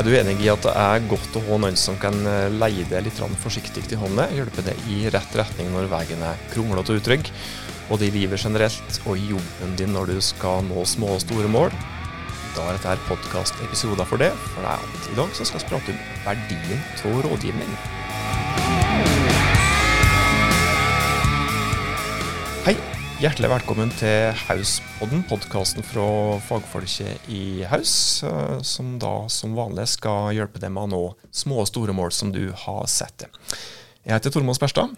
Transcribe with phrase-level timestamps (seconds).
[0.00, 2.86] Er du enig i at det er godt å ha noen som kan eh, leie
[2.88, 7.02] deg litt forsiktig i hånda, hjelpe deg i rett retning når veien er kronglete og
[7.02, 7.28] utrygg,
[7.90, 11.52] både i livet generelt og i jobben din når du skal nå små og store
[11.52, 11.76] mål?
[12.56, 15.74] Da er dette podkastepisoder for det, for det er alt i dag som skal vi
[15.74, 17.99] prate om verdien av rådgivning.
[23.20, 26.04] Hjertelig velkommen til Hauspodden, podkasten fra
[26.40, 31.58] fagfolket i Haus, eh, som da som vanlig skal hjelpe deg med å nå små
[31.60, 33.28] og store mål som du har sett det.
[34.06, 34.96] Jeg heter Tormod Sperstad.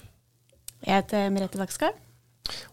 [0.87, 1.99] Jeg heter Merete Dagsgaard.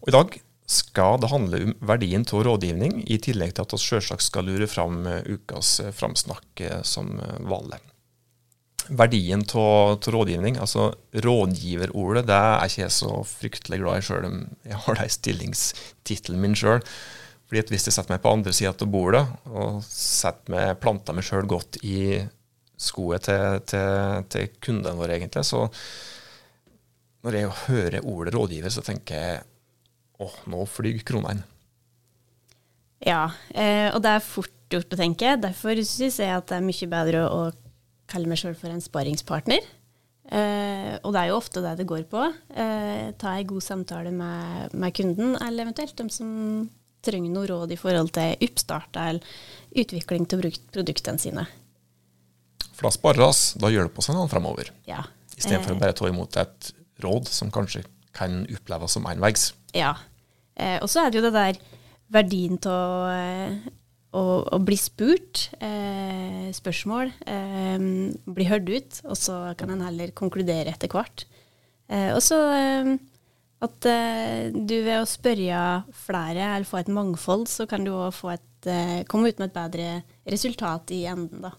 [0.06, 0.38] Og I dag
[0.70, 4.70] skal det handle om verdien av rådgivning, i tillegg til at vi selvsagt skal lure
[4.70, 7.16] fram ukas framsnakk eh, som
[7.50, 7.82] vanlig
[8.90, 10.58] verdien av rådgivning.
[10.62, 15.08] Altså rådgiverordet det er ikke jeg så fryktelig glad i sjøl om jeg har det
[15.08, 16.84] i stillingstittelen min sjøl.
[17.50, 21.18] Fordi at Hvis jeg setter meg på andre sida av bordet og setter meg, planter
[21.18, 22.22] meg sjøl godt i
[22.80, 25.66] skoet til, til, til kundene våre, egentlig, så
[27.26, 29.42] når jeg hører ordet rådgiver, så tenker jeg
[30.22, 31.44] åh, nå flyr kronene.
[33.04, 35.36] Ja, eh, og det er fort gjort å tenke.
[35.42, 37.42] Derfor syns jeg at det er mye bedre å
[38.10, 39.66] kaller meg sjøl for en sparingspartner.
[40.30, 42.26] Eh, og det er jo ofte det det går på.
[42.54, 46.30] Eh, ta en god samtale med, med, kunden, eller eventuelt de som
[47.06, 49.40] trenger noe råd i forhold til oppstart eller
[49.80, 50.44] utvikling til
[50.74, 51.46] produktene sine.
[52.76, 54.70] For da sparer oss, da hjelper vi hverandre framover.
[54.88, 55.02] Ja.
[55.36, 56.72] Istedenfor eh, å bare ta imot et
[57.04, 57.84] råd som kanskje
[58.16, 59.50] kan oppleves som enveis.
[59.76, 59.96] Ja.
[60.60, 61.60] Eh, og så er det jo det der
[62.10, 63.70] verdien av eh,
[64.16, 67.86] å, å bli spurt eh, spørsmål, eh,
[68.26, 71.28] bli hørt ut, og så kan en heller konkludere etter hvert.
[71.90, 72.92] Eh, og så eh,
[73.66, 75.64] at eh, du ved å spørre
[76.06, 78.22] flere, eller få et mangfold, så kan du òg
[78.70, 79.90] eh, komme ut med et bedre
[80.30, 81.50] resultat i enden.
[81.50, 81.56] da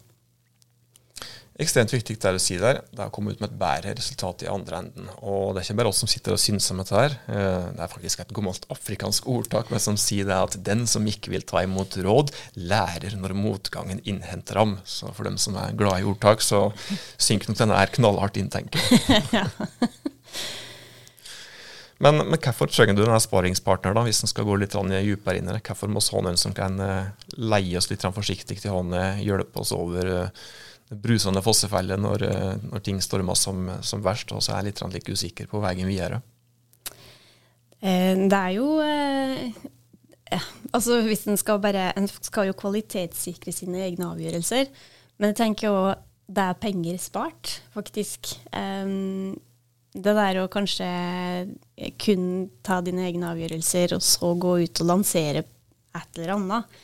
[1.61, 2.81] ekstremt viktig det du sier der.
[2.91, 5.11] Det er å komme ut med et bedre resultat i andre enden.
[5.21, 7.17] Og det er ikke bare oss som sitter og synser om dette her.
[7.33, 11.07] Eh, det er faktisk et gammelt afrikansk ordtak men som sier det at den som
[11.09, 14.79] ikke vil ta imot råd, lærer når motgangen innhenter ham.
[14.85, 16.69] Så for dem som er glad i ordtak, så
[17.21, 19.47] synker nok denne her knallhardt inn, tenker jeg.
[22.01, 25.51] Men, men, hvorfor trenger du denne sparingspartner, da, hvis en skal gå litt dypere inn
[25.51, 25.61] i det?
[25.67, 29.61] Hvorfor må vi ha noen som kan eh, leie oss litt forsiktig til hånda, hjelpe
[29.61, 30.47] oss over uh,
[30.91, 34.97] brusende fossefelle når, eh, når, ting stormer som, som verst, og så er jeg litt
[34.97, 36.21] like usikker på veien videre.
[37.81, 39.61] Eh, det er jo eh,
[40.71, 44.69] Altså hvis en skal bare En skal jo kvalitetssikre sine egne avgjørelser,
[45.19, 45.79] men jeg tenker jo
[46.31, 48.29] det er penger spart, faktisk.
[48.55, 49.33] Um,
[49.91, 50.87] det der å kanskje
[51.99, 52.29] kun
[52.63, 56.79] ta dine egne avgjørelser, og så gå ut og lansere et eller annet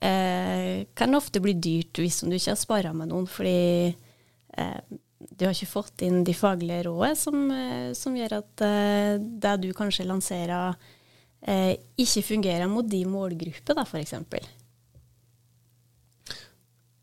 [0.00, 5.44] eh, kan ofte bli dyrt hvis du ikke har spara med noen, fordi eh, du
[5.44, 9.70] har ikke fått inn de faglige rådene som, eh, som gjør at eh, det du
[9.76, 10.78] kanskje lanserer,
[11.44, 14.16] eh, ikke fungerer mot de målgrupper, f.eks.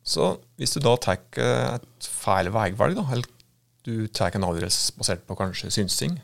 [0.08, 0.28] Så
[0.58, 3.28] hvis du da tar et feil veivalg, eller
[3.84, 6.16] du tar en avgjørelse basert på kanskje synsing,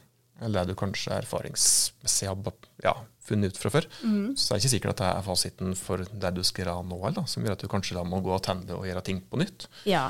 [0.44, 2.53] eller det du kanskje erfaringsmessig har
[2.84, 2.95] ja,
[3.28, 4.34] funnet ut fra før, mm.
[4.39, 7.28] så er ikke sikkert at det er fasiten for det du skal gjøre nå, heller,
[7.29, 9.67] som gjør at du kanskje da må gå og tenne og gjøre ting på nytt.
[9.89, 10.09] Ja.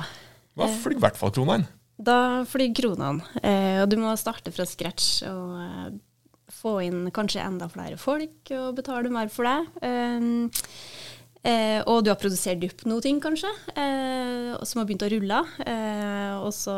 [0.58, 1.70] Hva flyr i hvert fall krona inn.
[2.04, 2.18] Da
[2.50, 3.22] flyr kronene.
[3.38, 3.84] inn.
[3.84, 5.94] og du må starte fra scratch og eh,
[6.54, 9.60] få inn kanskje enda flere folk og betale mer for det.
[9.88, 10.22] Eh,
[11.50, 15.44] eh og du har produsert opp noe ting, kanskje, eh, som har begynt å rulle.
[15.66, 16.78] Eh, og så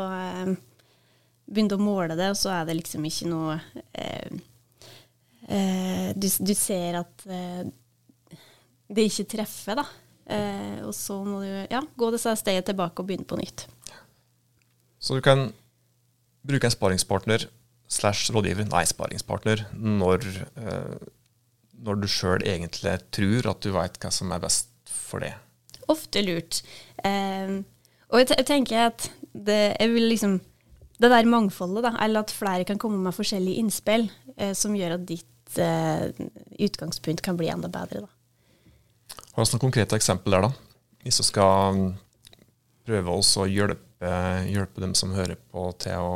[1.46, 3.60] begynte å måle det, og så er det liksom ikke noe
[5.48, 7.64] eh, du, du, ser at eh,
[8.88, 9.86] det ikke treffer, da.
[10.26, 13.66] Eh, og så må du ja, gå disse stedet tilbake og begynne på nytt.
[14.98, 15.50] Så du kan
[16.46, 17.46] bruke en sparingspartner
[17.90, 20.26] slash rådgiver, nei, sparingspartner, når,
[20.58, 20.96] eh,
[21.86, 25.34] når du sjøl egentlig tror at du veit hva som er best for det?
[25.92, 26.62] Ofte lurt.
[27.06, 27.62] Eh,
[28.10, 30.40] og jeg, tenker at det, jeg vil liksom
[30.96, 34.96] det der mangfoldet, da, eller at flere kan komme med forskjellige innspill eh, som gjør
[34.96, 35.28] at ditt
[35.58, 36.10] eh,
[36.66, 38.04] utgangspunkt kan bli enda bedre.
[38.06, 38.08] Da.
[39.36, 40.52] Har du noen konkrete eksempel der, da?
[41.06, 41.90] Hvis du skal mm,
[42.88, 44.12] prøve oss å hjelpe,
[44.50, 46.14] hjelpe, dem som hører på, til å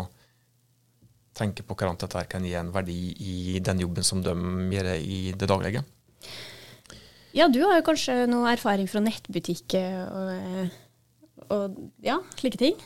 [1.37, 4.35] tenke på hvordan dette kan gi en verdi i den jobben som de
[4.75, 5.85] gjør i det daglige?
[7.37, 10.73] Ja, du har jo kanskje noe erfaring fra nettbutikker og, eh,
[11.55, 12.81] og ja, slike ting?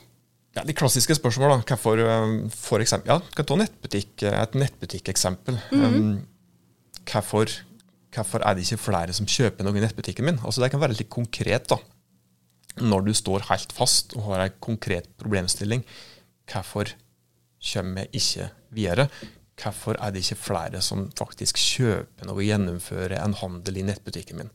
[0.54, 1.64] Ja, De klassiske spørsmålene.
[1.66, 5.58] Hvorfor um, for eksempel, ja, kan ta nettbutikk, eh, et nettbutikkeksempel.
[5.72, 5.96] Mm -hmm.
[5.96, 6.26] um,
[7.10, 7.50] hvorfor,
[8.14, 10.40] hvorfor, er det ikke flere som kjøper noe i nettbutikken min?
[10.44, 11.68] Altså Det kan være litt konkret.
[11.68, 11.78] da.
[12.76, 15.84] når du står helt fast og har en konkret problemstilling,
[16.50, 16.90] hvorfor
[17.72, 19.08] kommer jeg ikke videre?
[19.54, 24.40] Hvorfor er det ikke flere som faktisk kjøper noe og gjennomfører en handel i nettbutikken
[24.40, 24.50] min?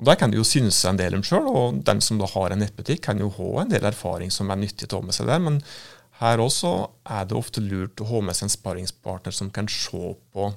[0.00, 2.54] Og Der kan du jo synes en del om sjøl, og den som da har
[2.54, 5.28] en nettbutikk, kan jo ha en del erfaring som er nyttig å ha med seg
[5.28, 5.42] der.
[5.44, 5.58] Men
[6.22, 6.70] her også
[7.04, 10.48] er det ofte lurt å ha med seg en sparringspartner som kan se på,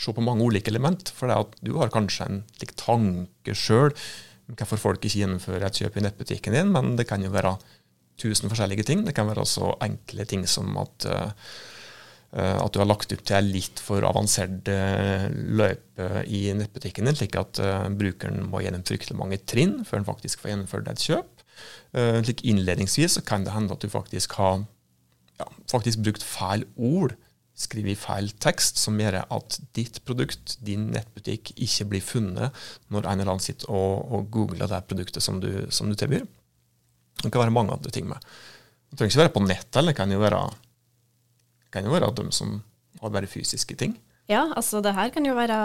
[0.00, 1.12] se på mange ulike element.
[1.16, 3.94] For det at du har kanskje en like, tanke sjøl
[4.50, 7.54] hvorfor folk ikke gjennomfører et kjøp i nettbutikken din, men det kan jo være
[8.20, 9.04] tusen forskjellige ting.
[9.06, 11.30] Det kan være så enkle ting som at uh,
[12.30, 17.16] at du har lagt opp til en litt for avansert eh, løype i nettbutikken din,
[17.18, 17.58] slik at
[17.98, 21.42] brukeren må gjennom fryktelig mange trinn før han faktisk får gjennomført et kjøp.
[22.22, 24.60] Slik Innledningsvis kan det hende at du faktisk har
[25.40, 27.16] ja, faktisk brukt feil ord,
[27.60, 32.56] skrevet feil tekst, som gjør at ditt produkt, din nettbutikk, ikke blir funnet
[32.88, 36.24] når en eller annen sitter og, og googler det produktet som du, som du tilbyr.
[37.20, 38.20] Det kan være mange andre ting med.
[38.90, 40.44] Det trenger ikke være på nett, eller det kan jo være
[41.70, 42.56] kan jo være de som
[43.00, 43.94] har bare fysiske ting.
[44.30, 45.58] Ja, altså det her kan jo være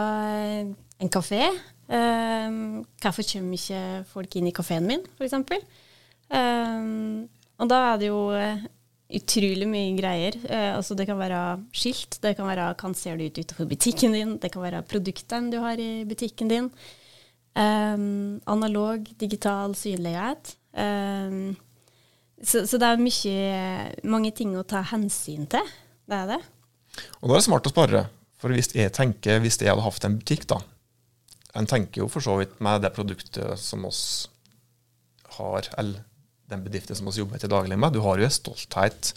[0.99, 1.47] en kafé.
[1.85, 5.35] Um, hvorfor kommer ikke folk inn i kafeen min, f.eks.?
[6.33, 7.27] Um,
[7.61, 8.21] og da er det jo
[9.13, 10.37] utrolig mye greier.
[10.49, 11.41] Eh, altså det kan være
[11.75, 15.53] skilt, det kan være hva ser du ut utenfor butikken din, det kan være produktene
[15.53, 16.71] du har i butikken din.
[17.55, 20.57] Um, analog, digital synlighet.
[20.75, 21.55] Um,
[22.43, 23.37] så, så, det er mye,
[24.03, 25.69] mange ting å ta hensyn til.
[26.05, 26.41] Det er det.
[27.21, 28.03] Og da er det smart å spare.
[28.41, 30.59] For hvis jeg tenker, hvis jeg hadde hatt en butikk, da
[31.55, 34.27] En tenker jo for så vidt med det produktet som oss
[35.37, 36.01] har, eller
[36.51, 37.95] den bedriften som vi jobber til daglig med.
[37.95, 39.13] Du har jo en stolthet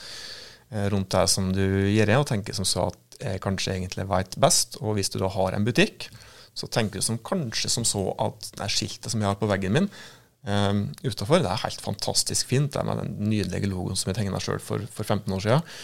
[0.71, 4.37] eh, rundt det som du gjør, og tenker som så at jeg kanskje egentlig vet
[4.41, 4.79] best.
[4.83, 6.09] Og hvis du da har en butikk,
[6.59, 9.75] så tenker du som kanskje som så at det skiltet som jeg har på veggen
[9.75, 9.89] min,
[10.49, 12.73] um, utafor, det er helt fantastisk fint.
[12.75, 15.75] Det er med den nydelige logoen som jeg tegna sjøl for, for 15 år siden.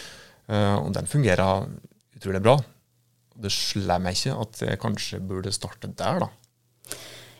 [0.51, 1.69] Uh, og den fungerer
[2.15, 2.57] utrolig bra.
[3.35, 6.31] Det slår meg ikke at jeg kanskje burde starte der, da.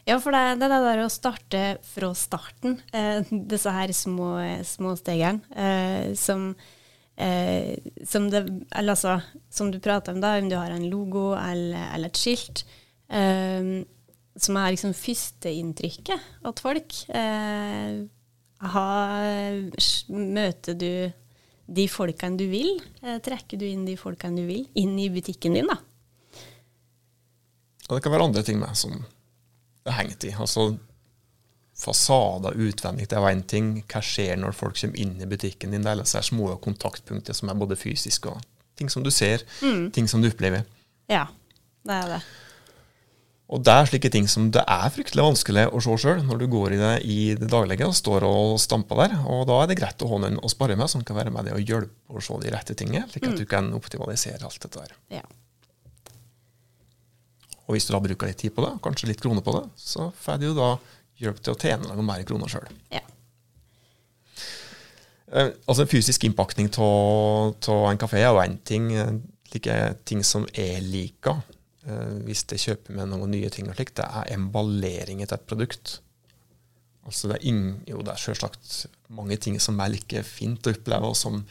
[0.05, 5.41] Ja, for det, det, der å starte fra starten, eh, disse her små, små stegene,
[5.57, 6.51] eh, som,
[7.17, 7.73] eh,
[8.05, 9.17] som, det, altså,
[9.49, 12.67] som, du prater om, da, om du har en logo eller, eller et skilt,
[13.09, 13.81] eh,
[14.37, 18.05] som er liksom førsteinntrykket at folk eh,
[18.75, 19.59] har,
[20.13, 20.91] Møter du
[21.65, 22.75] de folkene du vil.
[23.01, 25.81] Eh, trekker du inn de folkene du vil, inn i butikken din, da.
[27.89, 29.01] Og det kan være andre ting med som
[29.85, 30.33] det er hengt i.
[30.33, 30.71] Altså
[31.75, 33.71] fasader utvendig det er én ting.
[33.91, 35.85] Hva skjer når folk kommer inn i butikken din?
[35.85, 38.41] Det er ellers små kontaktpunkter som er både fysiske og
[38.75, 39.91] ting som du ser, mm.
[39.95, 40.65] ting som du opplever.
[41.11, 41.27] Ja,
[41.85, 42.23] det er det.
[43.45, 46.45] Og det er slike ting som det er fryktelig vanskelig å se sjøl når du
[46.49, 49.19] går i det i det daglige og står og stamper der.
[49.29, 51.45] Og da er det greit å ha noen å spare med som kan være med
[51.45, 53.41] deg og hjelpe å se de rette tingene, slik at mm.
[53.43, 54.97] du kan optimalisere alt dette der.
[55.19, 55.25] Ja.
[57.65, 60.11] Og hvis du da bruker litt tid på det, kanskje litt kroner på det, så
[60.21, 60.75] får du da
[61.21, 62.67] hjelp til å tjene noe mer kroner sjøl.
[62.93, 63.01] Ja.
[65.33, 68.91] Eh, altså Fysisk innpakning av en kafé er jo én ting.
[68.93, 69.17] Eh,
[69.55, 71.39] like ting som jeg liker
[71.85, 75.49] Eh, hvis jeg kjøper med noen nye ting og slikt, det er emballering etter et
[75.49, 75.99] produkt.
[77.05, 80.73] Altså det er ing, jo, det er selvsagt mange ting som er like fint å
[80.73, 81.43] oppleve og som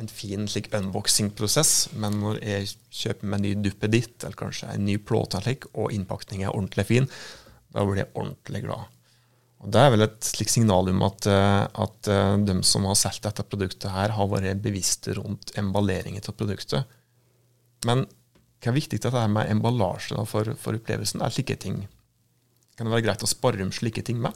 [0.00, 2.72] en fin slik unboxing-prosess, men når jeg
[3.02, 6.88] kjøper med en ny duppeditt, eller kanskje en ny plåte slik, og innpakningen er ordentlig
[6.88, 7.08] fin,
[7.72, 8.90] da blir jeg ordentlig glad.
[9.62, 12.98] Og Det er vel et slikt signal om at, eh, at eh, de som har
[12.98, 16.98] solgt dette produktet, her har vært bevisste rundt emballeringen av produktet.
[17.86, 18.06] Men
[18.62, 21.22] hva er viktig dette med emballasje for, for, opplevelsen?
[21.22, 21.84] Er slike ting,
[22.72, 24.32] Kan det være greit å spare om slike ting med?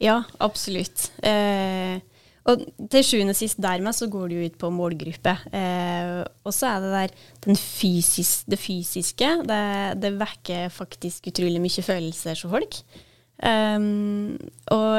[0.00, 1.10] Ja, absolutt.
[1.22, 2.00] Eh,
[2.42, 5.36] og til sjuende og sist dermed så går det jo ut på målgruppe.
[5.54, 6.10] Eh,
[6.42, 6.92] og så er det
[7.46, 9.28] der fysis, det fysiske.
[9.46, 9.62] Det,
[10.02, 12.82] det, vekker faktisk utrolig mye følelser hos folk.
[13.42, 14.36] Um,
[14.70, 14.92] og,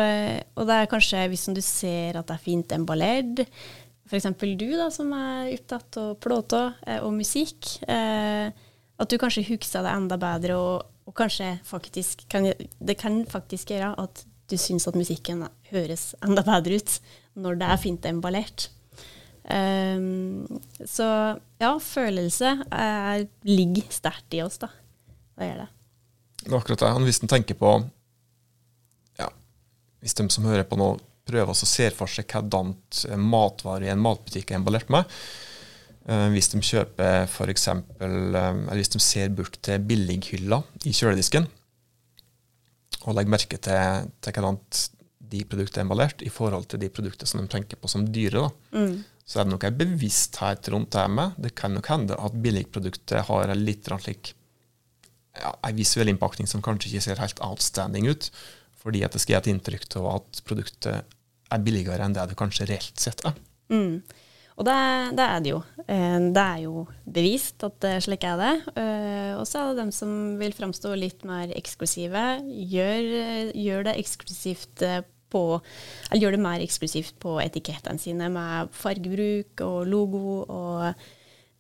[0.57, 3.43] og, det er kanskje, hvis du ser at det er fint emballert,
[4.09, 4.27] f.eks.
[4.59, 8.51] du, da, som er opptatt av plåter eh, og musikk, eh,
[8.99, 13.73] at du kanskje husker det enda bedre, og, og kanskje faktisk kan, Det kan faktisk
[13.73, 16.99] gjøre at du syns at musikken høres enda bedre ut
[17.39, 18.67] når det er fint emballert.
[19.43, 20.45] Um,
[20.87, 21.05] så
[21.59, 24.69] ja, følelse er, ligger sterkt i oss, da.
[25.37, 25.71] Det gjør det.
[26.43, 26.91] Det er akkurat det.
[27.07, 27.71] Hvis en tenker på
[29.19, 29.27] ja,
[30.03, 30.93] Hvis de som hører på nå
[31.27, 32.73] prøver å se for seg hvordan
[33.09, 35.09] eh, matvarer i en matbutikk er emballert med.
[36.07, 37.51] Eh, hvis de kjøper f.eks.
[37.55, 41.47] eksempel, eller hvis de ser bort til billighylla i kjøledisken,
[43.03, 44.59] og legger merke til, til hvordan
[45.33, 48.47] de produktene er emballert, i forhold til de produktene som de tenker på som dyre.
[48.75, 49.01] Mm.
[49.25, 51.37] Så er det nok en bevissthet rundt det med.
[51.41, 54.33] Det kan nok hende at billigproduktet har en litt slik
[55.39, 58.29] ja, en visuell innpakning som kanskje ikke ser helt outstanding ut,
[58.83, 61.15] fordi at det skal gi et inntrykk av at produktet
[61.53, 63.39] er billigere enn det det kanskje reelt sett er.
[63.73, 64.03] Mm.
[64.53, 64.75] Og det,
[65.17, 65.59] det, er det jo.
[65.87, 68.51] Eh, det er jo bevist at slik er det.
[68.77, 72.25] Eh, og så er det dem som vil framstå litt mer eksklusive.
[72.45, 73.09] Gjør,
[73.57, 75.01] gjør, det eksklusivt eh,
[75.33, 80.87] på Eller gjør det mer eksklusivt på etikettene sine med fargebruk og logo og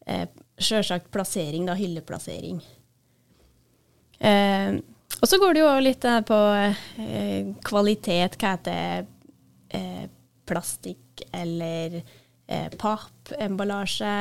[0.07, 0.27] eh,
[0.61, 1.75] sjølsagt plassering, da.
[1.77, 2.61] Hylleplassering.
[4.23, 4.79] Eh,
[5.21, 6.39] og så går det jo litt på
[7.03, 8.37] eh, kvalitet.
[8.39, 9.05] Hva heter
[9.73, 10.05] eh,
[10.49, 14.13] plastikk eller eh, pappemballasje?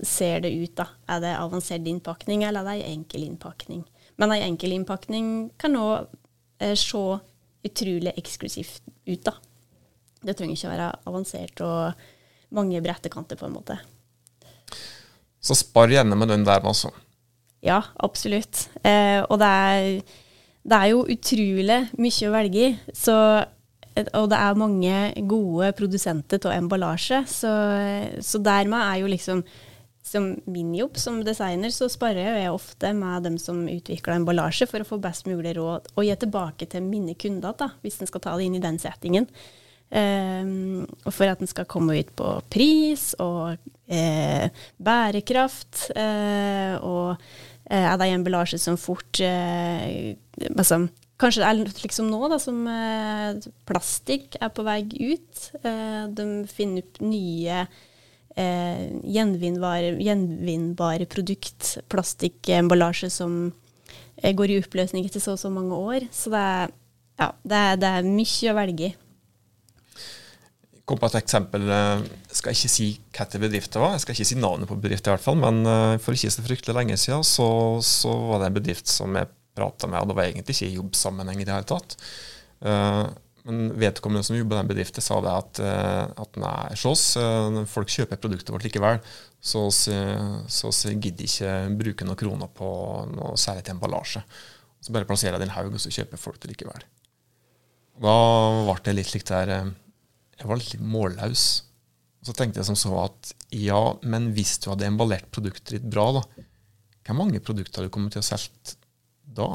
[0.00, 0.88] Ser det ut, da?
[1.08, 3.84] Er det avansert innpakning, eller er det ei enkel innpakning?
[4.18, 6.08] Men ei enkel innpakning kan òg
[6.62, 7.04] eh, se
[7.66, 9.34] utrolig eksklusivt ut, da.
[10.22, 12.06] Det trenger ikke å være avansert og
[12.54, 13.76] mange brettekanter, på en måte.
[15.40, 16.90] Så spar gjerne med den der, altså.
[17.64, 18.68] Ja, absolutt.
[18.86, 19.86] Eh, og det er,
[20.68, 22.72] det er, jo utrolig mye å velge i.
[22.94, 23.14] Så,
[24.14, 25.00] og det er mange
[25.30, 27.22] gode produsenter av emballasje.
[27.30, 27.52] Så,
[28.24, 29.42] så, dermed er jo liksom
[30.08, 34.82] som min jobb som designer, så sparer jeg ofte med dem som utvikler emballasje, for
[34.82, 38.24] å få best mulig råd og gi tilbake til mine kunder, da, hvis en skal
[38.24, 39.28] ta det inn i den settingen.
[39.88, 43.56] Um, og for at den skal komme ut på pris og
[43.88, 45.88] eh, bærekraft.
[45.96, 47.16] Eh, og
[47.70, 50.14] eh, er det emballasje som fort eh,
[50.54, 50.86] altså,
[51.18, 55.48] Kanskje det er liksom nå da, som eh, plastikk er på vei ut.
[55.66, 57.64] Eh, de finner opp nye
[58.38, 63.40] gjenvinnbare, gjenvinnbar produkt, plastikkemballasje, som
[64.22, 66.06] går i oppløsning etter så og så mange år.
[66.14, 66.72] Så det er,
[67.18, 68.94] ja, det er, det er mye å velge i
[70.88, 71.68] kom på et eksempel.
[71.68, 75.10] Jeg eh, skal ikke si hva det var, jeg skal ikke si navnet på bedriften,
[75.10, 77.48] i hvert fall, men eh, for ikke så fryktelig lenge siden så,
[77.84, 80.76] så var det en bedrift som jeg prata med, og det var egentlig ikke i
[80.78, 81.96] jobbsammenheng i det hele tatt.
[83.48, 85.60] Eh, men vedkommende som jobber i den bedriften, sa det at,
[86.20, 87.06] at nei, se oss,
[87.72, 89.00] folk kjøper produktet vårt likevel,
[89.40, 92.70] så vi gidder ikke bruke noen kroner på
[93.14, 94.22] noe særlig til emballasje.
[94.80, 96.84] Så bare plasserer jeg det i en haug, og så kjøper folk det likevel.
[97.98, 98.18] Da
[98.68, 99.54] ble det litt slik der
[100.38, 101.46] jeg var litt målløs.
[102.22, 106.10] Så tenkte jeg som så at ja, men hvis du hadde emballert produktet ditt bra,
[106.18, 106.22] da,
[107.08, 108.76] hvor mange produkter hadde du kommet til å selge
[109.38, 109.48] da?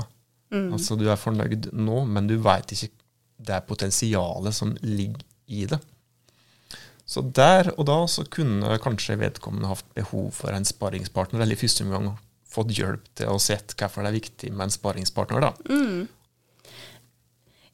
[0.53, 0.71] Mm.
[0.75, 2.89] Altså Du er fornøyd nå, men du veit ikke
[3.37, 5.79] det er potensialet som ligger i det.
[7.05, 11.59] Så der og da så kunne kanskje vedkommende hatt behov for en sparingspartner, eller i
[11.59, 12.13] første omgang
[12.53, 15.43] fått hjelp til å se hvorfor det er viktig med en sparingspartner.
[15.43, 15.51] da.
[15.69, 16.07] Mm.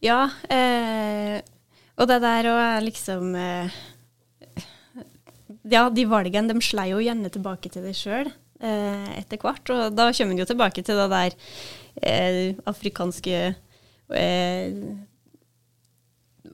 [0.04, 1.40] Ja, eh,
[2.00, 3.80] og det der å liksom eh,
[5.70, 9.70] Ja, de valgene de slei jo gjerne tilbake til deg sjøl eh, etter hvert.
[9.70, 11.36] Og da kommer en jo tilbake til det der
[12.02, 13.42] eh, afrikanske
[14.16, 14.80] eh,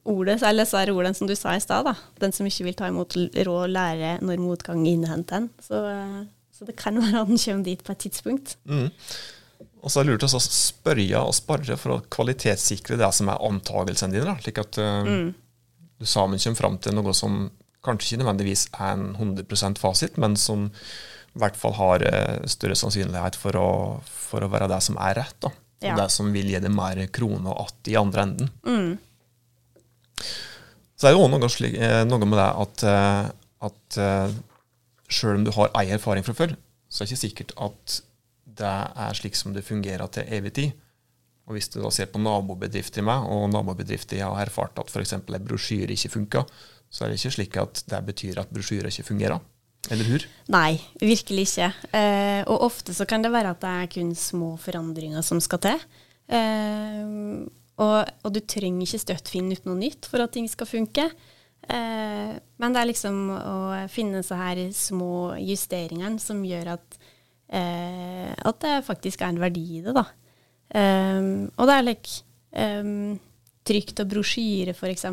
[0.06, 1.90] ordet, eller så er det ordene som du sa i stad.
[2.22, 5.50] Den som ikke vil ta imot råd, lære når motgang innhenter en.
[5.64, 6.20] Så, eh,
[6.54, 8.56] så, det kan være at den kommer dit på et tidspunkt.
[8.70, 8.92] Mm.
[9.86, 13.44] Og så er det lurt å spørre og sparre for å kvalitetssikre det som er
[13.50, 14.38] antakelsene dine.
[14.42, 15.28] slik at uh, mm.
[16.02, 17.44] du sammen kommer fram til noe som
[17.86, 22.78] kanskje ikke nødvendigvis er en 100% fasit, men som i hvert fall har uh, større
[22.80, 23.70] sannsynlighet for å,
[24.10, 25.38] for å, være det som er rett.
[25.46, 25.54] Da.
[25.86, 25.94] Ja.
[25.94, 28.50] Og det som vil gi det mer kroner att i andre enden.
[28.66, 28.98] Mm.
[30.96, 31.76] Så er det òg noe, slik,
[32.08, 32.84] noe, med det at,
[33.68, 33.98] at
[35.12, 36.56] sjøl om du har ei erfaring fra før,
[36.88, 37.98] så er det ikke sikkert at
[38.56, 40.86] det er slik som det fungerer til evig tid.
[41.46, 44.90] Og Hvis du da ser på nabobedrifter i meg, og nabobedrifter jeg har erfart at
[44.90, 45.14] f.eks.
[45.18, 46.48] en brosjyre ikke funker,
[46.90, 49.44] så er det ikke slik at det betyr at brosjyrer ikke fungerer.
[49.94, 50.24] Eller hur?
[50.50, 51.70] Nei, virkelig ikke.
[51.94, 55.62] Eh, og ofte så kan det være at det er kun små forandringer som skal
[55.62, 55.84] til.
[56.26, 57.04] Eh,
[57.82, 61.10] og, og, du trenger ikke støtt finne ut noe nytt for at ting skal funke.
[61.66, 63.58] Eh, men det er liksom å
[63.92, 67.00] finne så her små justeringene som gjør at
[67.50, 70.06] eh, at det faktisk er en verdi i det, da.
[70.76, 72.16] Um, og det er like
[72.58, 73.18] um,
[73.66, 75.06] trygt og brosjyre, f.eks.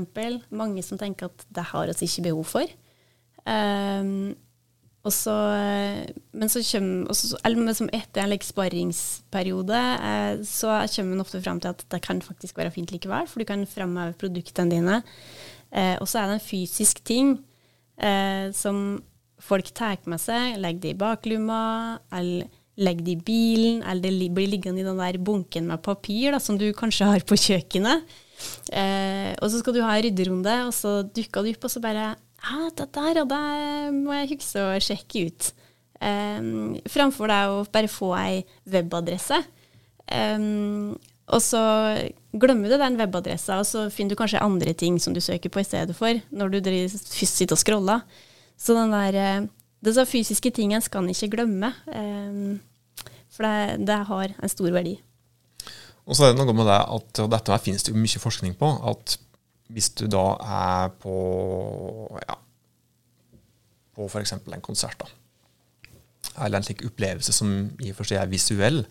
[0.50, 2.73] Mange som tenker at det har oss ikke behov for.
[3.45, 4.33] Um,
[5.03, 5.35] og så,
[6.31, 11.59] men så kommer, også, eller etter en like, sparringsperiode, eh, så kommer man ofte fram
[11.63, 15.01] til at det kan faktisk være fint likevel, for du kan framheve produktene dine.
[15.75, 17.35] Eh, og så er det en fysisk ting
[17.99, 19.03] eh, som
[19.43, 21.63] folk tar med seg, legger det i baklomma,
[22.15, 22.47] eller
[22.83, 26.39] legger det i bilen, eller det blir liggende i den der bunken med papir da,
[26.41, 28.07] som du kanskje har på kjøkkenet.
[28.71, 31.83] Eh, og så skal du ha en rydderunde, og så dukker du opp, og så
[31.83, 33.43] bare Ja, dette og det
[33.95, 35.53] må jeg huske å sjekke ut.
[36.03, 39.39] Um, framfor deg å bare få ei webadresse.
[40.11, 40.97] Um,
[41.33, 41.63] og så
[42.35, 45.63] glemmer du den webadressa, og så finner du kanskje andre ting som du søker på
[45.63, 48.03] i stedet for, når du sitter og scroller.
[48.59, 49.47] Så den der, eh,
[49.85, 52.61] disse fysiske tingene skal en ikke glemme, um,
[53.33, 54.99] for det, det, har en stor verdi.
[56.05, 58.23] Og så er det noe med det at, og dette her finnes det jo mye
[58.23, 59.17] forskning på, at
[59.73, 61.17] hvis du da er på
[62.26, 62.37] ja,
[63.97, 64.37] på f.eks.
[64.37, 65.09] en konsert, da,
[66.45, 67.50] eller en slik opplevelse som
[67.83, 68.85] i og for seg er visuell,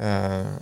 [0.00, 0.54] eh,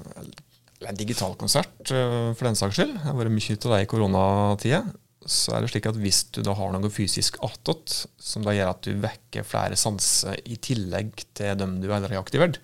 [0.81, 3.85] eller en digital konsert eh, for den saks skyld, det har vært mye av det
[3.85, 4.83] i koronatida,
[5.31, 8.73] så er det slik at hvis du da har noe fysisk attåt, som da gjør
[8.73, 12.61] at du vekker flere sanser i tillegg til dem du allerede har aktivert,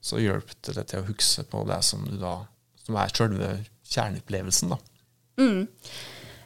[0.00, 2.38] så hjelper det til å huske på det som, da,
[2.80, 3.50] som er selve
[3.88, 4.72] kjerneopplevelsen.
[4.72, 4.78] da.
[5.38, 5.68] Mm.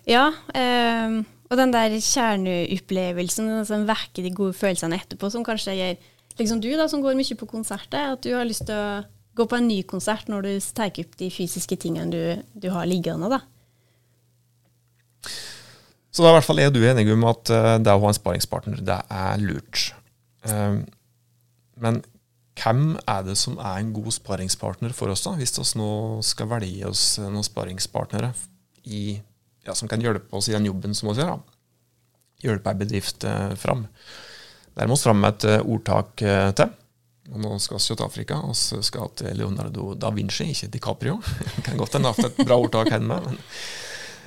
[0.09, 1.23] Ja, eh,
[1.53, 5.99] og den der kjerneopplevelsen som vekker de gode følelsene etterpå, som kanskje gjør
[6.39, 9.03] liksom du da, som går mye på konserter, at du har lyst til å
[9.37, 12.89] gå på en ny konsert når du tar opp de fysiske tingene du, du har
[12.89, 13.29] liggende.
[13.33, 13.43] da.
[16.13, 18.17] Så da i hvert fall er du enig om at uh, det å ha en
[18.17, 19.93] sparingspartner, det er lurt.
[20.49, 20.85] Uh,
[21.81, 22.03] men
[22.61, 25.93] hvem er det som er en god sparingspartner for oss, da, hvis vi nå
[26.27, 28.33] skal velge oss noen sparingspartnere
[28.85, 29.21] i,
[29.67, 31.37] ja, som kan hjelpe oss i den jobben som vi gjør?
[31.37, 31.59] da.
[32.43, 33.87] Hjelpe ei bedrift eh, fram.
[34.77, 36.71] Der må vi fram med et ordtak til.
[37.33, 40.71] Og nå skal vi til Afrika, og så skal vi til Leonardo da Vinci, ikke
[40.73, 41.21] DiCaprio.
[41.23, 43.21] Det kan godt hende hatt et bra ordtak hjemme.
[43.27, 43.39] Men.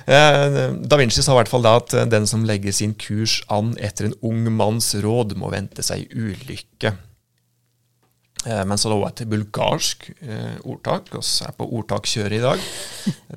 [0.06, 3.74] Eh, da Vinci sa i hvert fall da at den som legger sin kurs an
[3.82, 6.94] etter en ung manns råd, må vente seg ulykke.
[8.46, 12.42] Eh, men så er det også et bulgarsk eh, ordtak, Vi er på ordtakkjøret i
[12.44, 12.66] dag.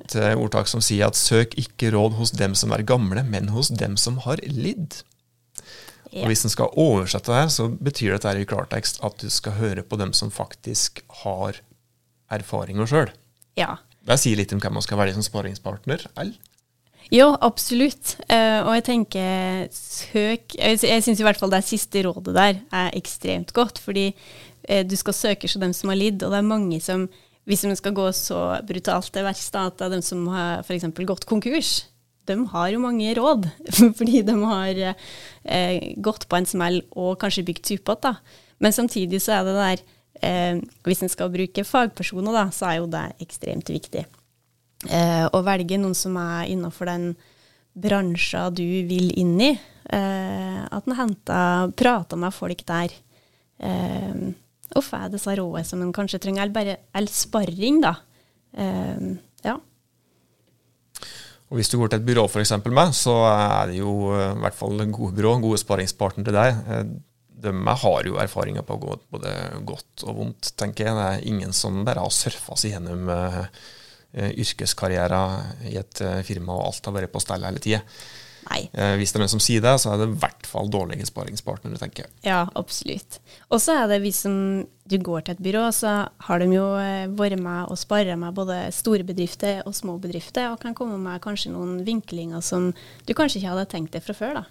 [0.00, 3.50] Et eh, ordtak som sier at søk ikke råd hos dem som er gamle, men
[3.50, 5.02] hos dem som har lidd.
[6.10, 6.22] Ja.
[6.22, 9.58] Og Hvis en skal oversette det her, så betyr dette i klartekst at du skal
[9.58, 11.58] høre på dem som faktisk har
[12.30, 13.10] erfaringer sjøl.
[13.58, 13.76] Ja.
[14.06, 16.38] Det sier litt om hvem man skal velge som sparingspartner, eller?
[17.10, 18.14] Jo, absolutt.
[18.30, 22.60] Uh, og jeg tenker søk Jeg, jeg syns i hvert fall det siste rådet der
[22.70, 23.80] er ekstremt godt.
[23.82, 24.12] Fordi
[24.86, 27.08] du skal søke hos dem som har lidd, og det er mange som
[27.48, 30.84] Hvis man skal gå så brutalt til verks, at det er dem som har f.eks.
[31.08, 31.70] gått konkurs,
[32.28, 33.48] de har jo mange råd,
[33.98, 38.10] fordi de har eh, gått på en smell og kanskje bygd supert.
[38.60, 39.82] Men samtidig så er det der
[40.22, 44.04] eh, Hvis en skal bruke fagpersoner, da, så er jo det ekstremt viktig.
[44.88, 47.10] Eh, å velge noen som er innafor den
[47.80, 49.50] bransja du vil inn i.
[49.90, 52.94] Eh, at en henter, prater med folk der.
[53.60, 54.30] Eh,
[54.76, 57.96] og det disse rådene som en kanskje trenger, eller bare eller sparring, da.
[58.54, 59.10] Eh,
[59.44, 59.56] ja.
[61.50, 64.36] Og Hvis du går til et byrå for eksempel, med, så er det jo eh,
[64.36, 66.60] i hvert fall gode byrå, gode sparingspartnere til deg.
[66.70, 66.84] Eh,
[67.40, 67.52] de
[67.82, 69.34] har jo erfaringer på både
[69.66, 70.96] godt og vondt, tenker jeg.
[70.96, 73.46] Det er ingen som bare har surfa seg gjennom uh,
[74.12, 77.80] yrkeskarrieren i et uh, firma, og alt har vært på stell hele tida.
[78.48, 81.06] Eh, hvis det er noen som sier det, så er det i hvert fall dårlige
[81.08, 82.12] sparingspartnere, tenker jeg.
[82.26, 83.18] Ja, absolutt.
[83.52, 85.94] Og så er det hvis du går til et byrå, så
[86.26, 90.50] har de jo eh, vært med og sparra med både store bedrifter og små bedrifter,
[90.52, 92.70] og kan komme med kanskje noen vinklinger som
[93.06, 94.46] du kanskje ikke hadde tenkt deg fra før, da.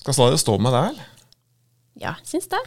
[0.00, 1.08] Skal det stå med det, eller?
[2.00, 2.60] Ja, syns det.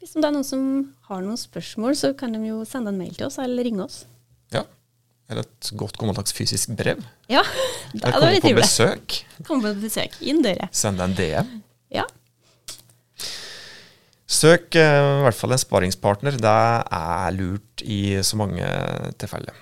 [0.00, 0.62] Hvis det er noen som
[1.10, 4.06] har noen spørsmål, så kan de jo sende en mail til oss eller ringe oss.
[4.54, 4.64] Ja,
[5.30, 7.02] eller et godt gammeldags fysisk brev.
[7.30, 7.42] Ja,
[7.92, 9.18] det Eller komme på besøk.
[9.46, 10.16] Komme på besøk.
[10.26, 10.66] Inn døra.
[10.74, 11.52] Send deg en DM.
[11.94, 12.06] Ja.
[14.30, 16.38] Søk eh, i hvert fall en sparingspartner.
[16.38, 16.56] Det
[16.96, 18.66] er lurt i så mange
[19.18, 19.56] tilfeller.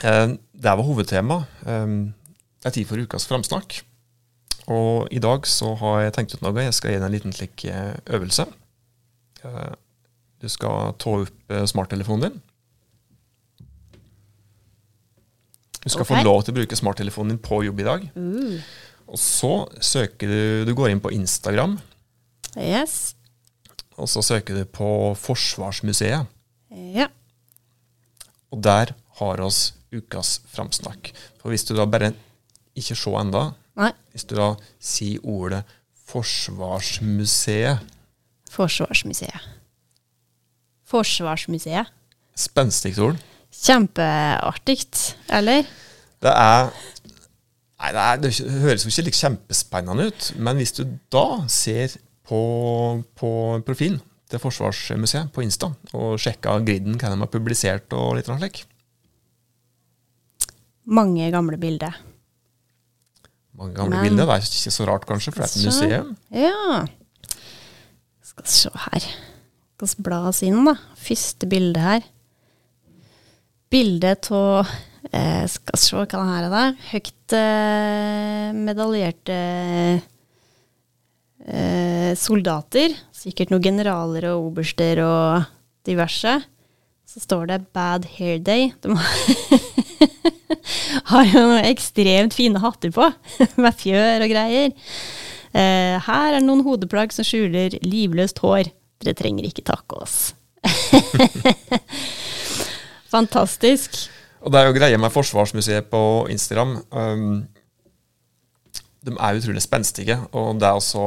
[0.00, 1.42] Eh, det var hovedtema.
[1.64, 1.96] Eh,
[2.62, 3.82] det er tid for ukas framsnakk.
[4.72, 6.68] Og i dag så har jeg tenkt ut noe.
[6.68, 7.64] Jeg skal gi deg en liten slik
[8.14, 8.46] øvelse.
[9.42, 12.36] Du skal ta opp smarttelefonen din.
[15.82, 16.14] Du skal okay.
[16.14, 18.04] få lov til å bruke smarttelefonen din på jobb i dag.
[18.14, 18.60] Mm.
[19.12, 21.78] Og så søker du Du går inn på Instagram.
[22.56, 23.14] Yes.
[23.98, 26.30] Og så søker du på Forsvarsmuseet.
[26.94, 27.08] Ja.
[28.52, 31.12] Og der har oss ukas framsnakk.
[31.40, 32.12] For hvis du da bare
[32.78, 33.90] ikke ser enda, Nei.
[34.12, 35.64] hvis du da sier ordet
[36.12, 37.80] Forsvarsmuseet
[38.52, 39.44] Forsvarsmuseet.
[40.84, 41.88] Forsvarsmuseet.
[42.36, 43.16] Spenstig ord
[43.52, 44.78] kjempeartig,
[45.28, 45.68] eller?
[46.22, 46.72] Det er
[47.82, 51.96] Nei, det, er, det høres jo ikke kjempespennende ut, men hvis du da ser
[52.28, 52.38] på,
[53.18, 53.30] på
[53.66, 53.98] profilen
[54.30, 58.62] til Forsvarsmuseet på Insta og sjekker griden hva de har publisert og litt slik,
[60.86, 61.98] mange gamle bilder.
[63.58, 64.26] Mange gamle Men- bilder.
[64.26, 66.16] Det er ikke så rart, kanskje, for det er et Så- museum.
[66.30, 66.86] Ja.
[68.22, 69.00] Skal se her.
[69.76, 70.74] Skal vi bla oss inn, da.
[70.96, 72.02] Første bilde her.
[73.72, 74.68] Bilde av
[75.12, 76.74] eh, Skal se hva det her er.
[76.90, 79.36] Høyt eh, medaljerte
[81.46, 82.92] eh, soldater.
[83.16, 85.48] Sikkert noen generaler og oberster og
[85.88, 86.34] diverse.
[87.08, 88.72] Så står det 'Bad Hair Day'.
[88.84, 88.92] De
[91.08, 93.08] har jo noen ekstremt fine hatter på,
[93.64, 94.76] med fjør og greier.
[95.52, 98.68] Eh, her er noen hodeplagg som skjuler livløst hår.
[99.00, 100.34] Dere trenger ikke takke oss.
[103.12, 103.98] Fantastisk.
[104.42, 106.78] Og det er jo greia med Forsvarsmuseet på Instagram.
[106.90, 107.44] Um,
[109.06, 110.16] de er utrolig spenstige.
[110.32, 111.04] Og det altså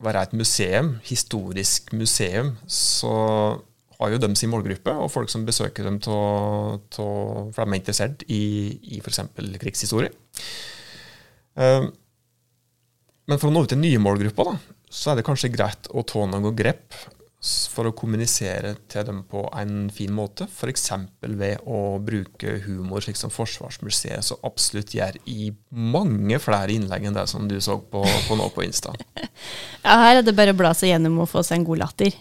[0.00, 3.14] være et museum, historisk museum, så
[4.00, 6.16] har jo de sin målgruppe, og folk som besøker dem, to,
[6.88, 7.06] to,
[7.52, 8.42] for de er interessert i,
[8.96, 9.20] i f.eks.
[9.60, 10.12] krigshistorie.
[11.60, 11.90] Um,
[13.28, 16.04] men for å nå ut til nye målgrupper, da, så er det kanskje greit å
[16.06, 16.96] ta noen grep
[17.40, 20.44] for å kommunisere til dem på en fin måte.
[20.44, 20.90] F.eks.
[21.24, 27.16] ved å bruke humor, slik som Forsvarsmuseet så absolutt gjør i mange flere innlegg enn
[27.16, 28.94] det som du så på, på nå på Insta.
[29.80, 32.12] Ja, her er det bare å bla seg gjennom og få seg en god latter.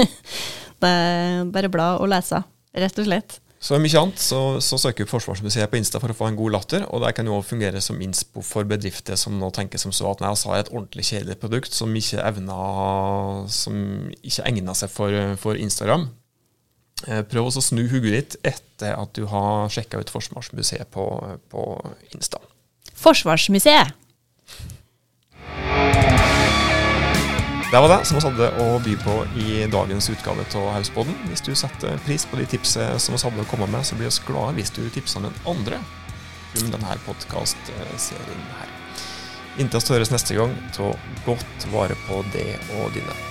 [0.80, 2.40] det er bare bla og lese,
[2.72, 3.36] rett og slett.
[3.60, 6.54] Så mye annet så, så søker vi Forsvarsmuseet på Insta for å få en god
[6.54, 9.92] latter, og det kan jo også fungere som innspo for bedrifter som nå tenker som
[9.92, 13.76] så at nei, altså har et ordentlig kjedelig produkt som ikke evner, som
[14.24, 16.08] ikke egner seg for, for Instagram.
[17.04, 21.04] Eh, Prøv å snu hodet ditt etter at du har sjekka ut Forsvarsmuseet på,
[21.52, 21.66] på
[22.16, 22.40] Insta.
[22.96, 23.99] Forsvarsmuseet.
[27.70, 31.14] Det var det som vi hadde å by på i dagens utgave av Hausboden.
[31.30, 34.10] Hvis du setter pris på de tipsene som vi hadde å komme med, så blir
[34.10, 35.78] vi glade hvis du tipser den andre
[36.58, 38.74] om denne podkastserien her.
[39.62, 40.90] Inntil vi høres neste gang, ta
[41.28, 43.29] godt vare på det og dine.